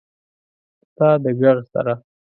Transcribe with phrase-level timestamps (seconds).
[0.89, 1.93] ستا د ږغ سره…